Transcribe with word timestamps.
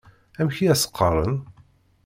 Amek 0.39 0.57
i 0.65 0.67
as-qqaren? 0.73 1.35